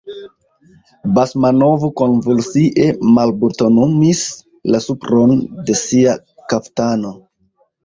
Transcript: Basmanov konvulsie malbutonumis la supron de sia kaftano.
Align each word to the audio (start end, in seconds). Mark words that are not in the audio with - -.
Basmanov 1.17 1.85
konvulsie 2.01 2.87
malbutonumis 3.19 4.25
la 4.73 4.83
supron 4.89 5.37
de 5.71 5.79
sia 5.85 6.19
kaftano. 6.51 7.17